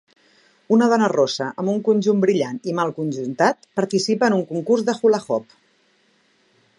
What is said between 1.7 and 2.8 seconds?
un conjunt brillant i